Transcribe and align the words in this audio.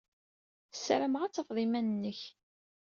Ssarameɣ 0.73 1.21
ad 1.23 1.33
tafeḍ 1.33 1.57
iman-nnek. 1.65 2.21